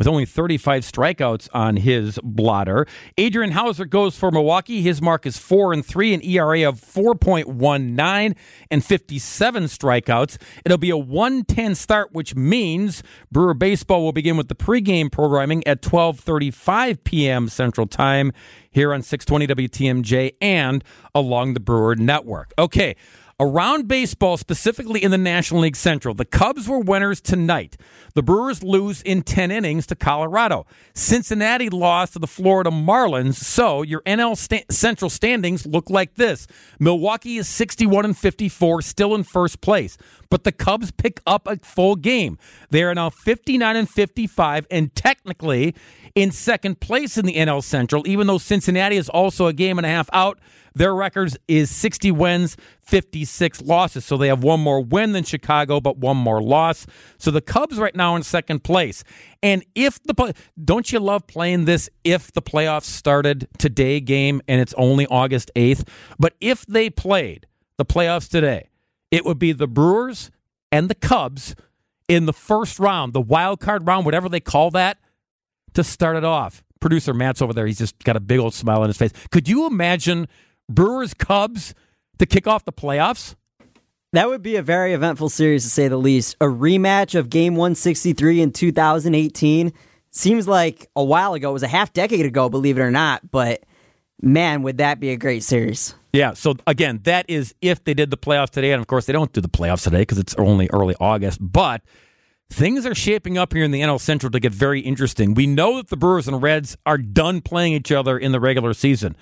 [0.00, 2.86] with only 35 strikeouts on his blotter.
[3.18, 4.80] Adrian Houser goes for Milwaukee.
[4.80, 8.34] His mark is 4 and 3, an ERA of 4.19
[8.70, 10.38] and 57 strikeouts.
[10.64, 15.66] It'll be a 110 start, which means Brewer Baseball will begin with the pregame programming
[15.66, 17.50] at 12:35 p.m.
[17.50, 18.32] Central Time
[18.70, 22.52] here on 620 WTMJ and along the Brewer Network.
[22.58, 22.96] Okay,
[23.40, 27.78] Around baseball, specifically in the National League Central, the Cubs were winners tonight.
[28.14, 30.66] The Brewers lose in 10 innings to Colorado.
[30.92, 33.36] Cincinnati lost to the Florida Marlins.
[33.36, 34.36] So your NL
[34.70, 36.46] Central standings look like this
[36.78, 39.96] Milwaukee is 61 and 54, still in first place.
[40.28, 42.36] But the Cubs pick up a full game.
[42.68, 45.74] They are now 59 and 55, and technically
[46.14, 49.86] in second place in the NL Central, even though Cincinnati is also a game and
[49.86, 50.38] a half out.
[50.74, 54.04] Their records is 60 wins, 56 losses.
[54.04, 56.86] So they have one more win than Chicago, but one more loss.
[57.18, 59.02] So the Cubs right now in second place.
[59.42, 64.60] And if the don't you love playing this if the playoffs started today game and
[64.60, 65.88] it's only August 8th?
[66.18, 67.46] But if they played
[67.76, 68.70] the playoffs today,
[69.10, 70.30] it would be the Brewers
[70.70, 71.54] and the Cubs
[72.08, 74.98] in the first round, the wild card round, whatever they call that,
[75.74, 76.62] to start it off.
[76.80, 77.66] Producer Matt's over there.
[77.66, 79.12] He's just got a big old smile on his face.
[79.30, 80.28] Could you imagine
[80.68, 81.74] Brewers Cubs
[82.18, 83.34] to kick off the playoffs?
[84.12, 86.36] That would be a very eventful series to say the least.
[86.40, 89.72] A rematch of Game 163 in 2018
[90.10, 91.50] seems like a while ago.
[91.50, 93.62] It was a half decade ago, believe it or not, but
[94.20, 95.94] man, would that be a great series.
[96.12, 96.32] Yeah.
[96.32, 99.32] So again, that is if they did the playoffs today, and of course they don't
[99.32, 101.38] do the playoffs today because it's only early August.
[101.40, 101.82] But
[102.50, 105.34] things are shaping up here in the NL Central to get very interesting.
[105.34, 108.74] We know that the Brewers and Reds are done playing each other in the regular
[108.74, 109.16] season,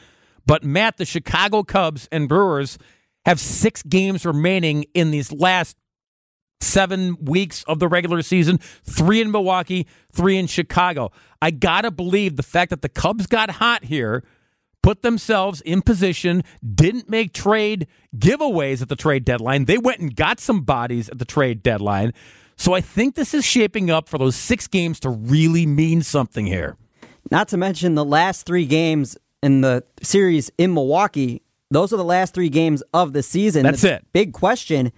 [0.47, 2.79] but Matt, the Chicago Cubs and Brewers
[3.27, 5.77] have six games remaining in these last
[6.61, 11.13] seven weeks of the regular season three in Milwaukee, three in Chicago.
[11.41, 14.25] I got to believe the fact that the Cubs got hot here,
[14.83, 16.43] put themselves in position,
[16.75, 19.67] didn't make trade giveaways at the trade deadline.
[19.67, 22.13] They went and got some bodies at the trade deadline.
[22.59, 26.45] So I think this is shaping up for those six games to really mean something
[26.45, 26.77] here.
[27.31, 31.43] Not to mention the last three games in the series in Milwaukee.
[31.71, 33.63] Those are the last three games of the season.
[33.63, 34.07] That's the it.
[34.13, 34.93] Big question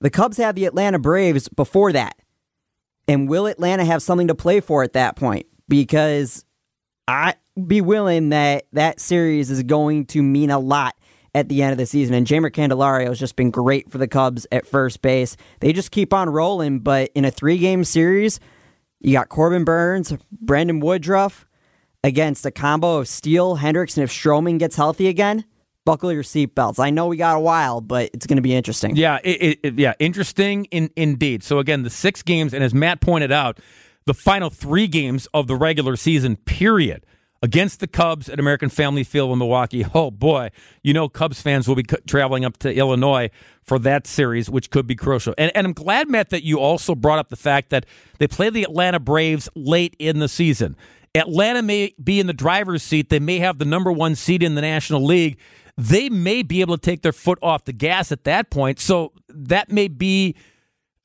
[0.00, 2.16] the Cubs have the Atlanta Braves before that.
[3.06, 5.46] And will Atlanta have something to play for at that point?
[5.68, 6.44] Because
[7.08, 7.34] I
[7.66, 10.96] be willing that that series is going to mean a lot
[11.34, 12.14] at the end of the season.
[12.14, 15.36] And Jeimer Candelario has just been great for the Cubs at first base.
[15.60, 18.40] They just keep on rolling, but in a three game series,
[19.00, 21.46] you got Corbin Burnes, Brandon Woodruff
[22.02, 25.44] against a combo of Steele, Hendricks, and if Stroman gets healthy again,
[25.84, 26.78] buckle your seatbelts.
[26.78, 28.96] I know we got a while, but it's going to be interesting.
[28.96, 31.42] Yeah, it, it, yeah, interesting in, indeed.
[31.42, 33.58] So again, the six games, and as Matt pointed out,
[34.06, 37.04] the final three games of the regular season period
[37.42, 39.84] against the Cubs at American Family Field in Milwaukee.
[39.94, 40.50] Oh boy,
[40.82, 43.30] you know Cubs fans will be traveling up to Illinois
[43.62, 45.34] for that series, which could be crucial.
[45.36, 47.86] And, and I'm glad, Matt, that you also brought up the fact that
[48.18, 50.76] they play the Atlanta Braves late in the season.
[51.14, 53.08] Atlanta may be in the driver's seat.
[53.08, 55.38] They may have the number one seed in the National League
[55.80, 58.78] they may be able to take their foot off the gas at that point.
[58.78, 60.36] So that may be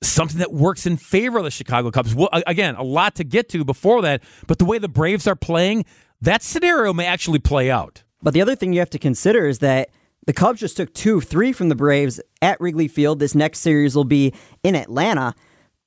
[0.03, 2.13] something that works in favor of the Chicago Cubs.
[2.13, 5.35] Well, again, a lot to get to before that, but the way the Braves are
[5.35, 5.85] playing,
[6.21, 8.03] that scenario may actually play out.
[8.21, 9.89] But the other thing you have to consider is that
[10.25, 13.19] the Cubs just took two, three from the Braves at Wrigley Field.
[13.19, 15.35] This next series will be in Atlanta,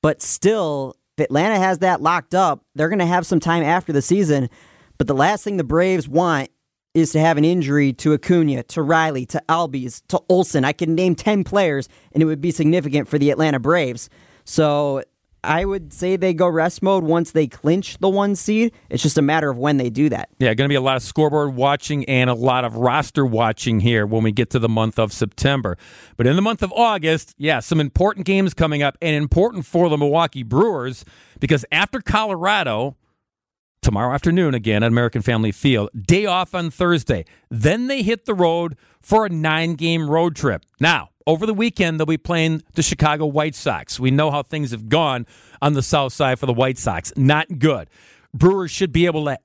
[0.00, 3.92] but still, if Atlanta has that locked up, they're going to have some time after
[3.92, 4.48] the season.
[4.96, 6.50] But the last thing the Braves want
[6.94, 10.64] is to have an injury to Acuna, to Riley, to Albies, to Olson.
[10.64, 14.08] I can name 10 players, and it would be significant for the Atlanta Braves.
[14.44, 15.02] So
[15.44, 18.72] I would say they go rest mode once they clinch the one seed.
[18.90, 20.30] It's just a matter of when they do that.
[20.38, 23.80] Yeah, going to be a lot of scoreboard watching and a lot of roster watching
[23.80, 25.76] here when we get to the month of September.
[26.16, 29.88] But in the month of August, yeah, some important games coming up and important for
[29.88, 31.04] the Milwaukee Brewers
[31.38, 32.96] because after Colorado,
[33.82, 35.88] tomorrow afternoon again at American Family Field.
[35.98, 37.24] Day off on Thursday.
[37.48, 40.64] Then they hit the road for a nine game road trip.
[40.80, 44.00] Now, over the weekend, they'll be playing the Chicago White Sox.
[44.00, 45.26] We know how things have gone
[45.60, 47.12] on the south side for the White Sox.
[47.16, 47.88] Not good.
[48.32, 49.38] Brewers should be able to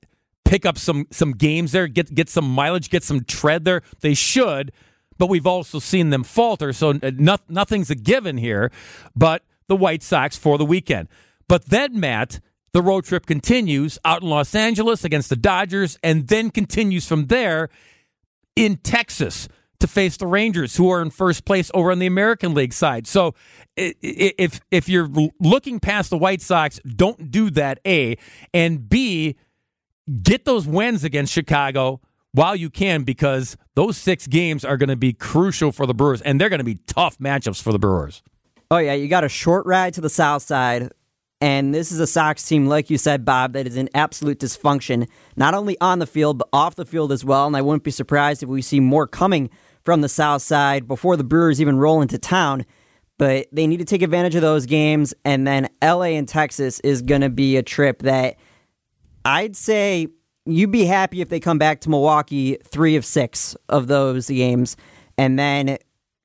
[0.45, 3.81] pick up some some games there, get get some mileage, get some tread there.
[3.99, 4.71] They should,
[5.17, 6.71] but we've also seen them falter.
[6.71, 8.71] So uh, no, nothing's a given here.
[9.13, 11.09] But the White Sox for the weekend.
[11.49, 12.39] But then, Matt,
[12.71, 17.25] the road trip continues out in Los Angeles against the Dodgers and then continues from
[17.27, 17.69] there
[18.55, 19.49] in Texas
[19.83, 23.05] to face the Rangers, who are in first place over on the American League side.
[23.05, 23.35] So
[23.75, 25.09] if if you're
[25.41, 27.79] looking past the White Sox, don't do that.
[27.85, 28.17] A
[28.53, 29.35] and B,
[30.21, 31.99] get those wins against Chicago
[32.31, 36.21] while you can because those six games are going to be crucial for the Brewers,
[36.21, 38.23] and they're going to be tough matchups for the Brewers.
[38.71, 40.91] Oh yeah, you got a short ride to the South Side
[41.43, 45.09] and this is a Sox team, like you said, Bob, that is in absolute dysfunction,
[45.35, 47.45] not only on the field, but off the field as well.
[47.45, 49.49] And I wouldn't be surprised if we see more coming
[49.83, 52.65] from the South Side before the Brewers even roll into town.
[53.17, 55.13] But they need to take advantage of those games.
[55.23, 58.37] And then LA and Texas is going to be a trip that
[59.23, 60.07] I'd say
[60.45, 64.75] you'd be happy if they come back to Milwaukee three of six of those games.
[65.17, 65.77] And then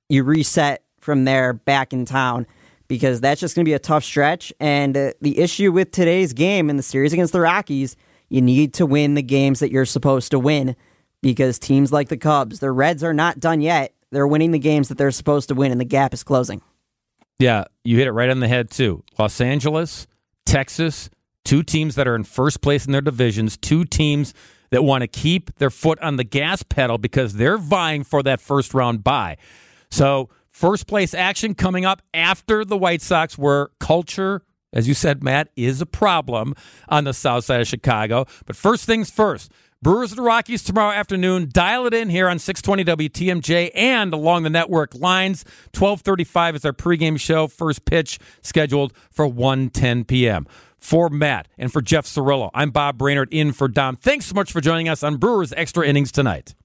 [0.09, 2.47] you reset from there back in town
[2.89, 4.53] because that's just going to be a tough stretch.
[4.59, 7.97] And uh, the issue with today's game in the series against the Rockies,
[8.31, 10.75] you need to win the games that you're supposed to win
[11.23, 13.95] because teams like the Cubs, the Reds are not done yet.
[14.11, 16.63] They're winning the games that they're supposed to win, and the gap is closing.
[17.39, 19.05] Yeah, you hit it right on the head, too.
[19.19, 20.07] Los Angeles,
[20.47, 21.11] Texas,
[21.45, 24.35] two teams that are in first place in their divisions, two teams
[24.71, 28.41] that want to keep their foot on the gas pedal because they're vying for that
[28.41, 29.37] first round bye.
[29.91, 34.43] So, First place action coming up after the White Sox, where culture,
[34.73, 36.57] as you said, Matt, is a problem
[36.89, 38.27] on the south side of Chicago.
[38.45, 39.53] But first things first.
[39.81, 41.51] Brewers and Rockies tomorrow afternoon.
[41.53, 45.45] Dial it in here on 620 WTMJ and along the network lines.
[45.73, 47.47] 1235 is our pregame show.
[47.47, 50.49] First pitch scheduled for 1:10 p.m.
[50.79, 53.95] For Matt and for Jeff Cirillo, I'm Bob Brainerd in for Dom.
[53.95, 56.57] Thanks so much for joining us on Brewers Extra Innings tonight.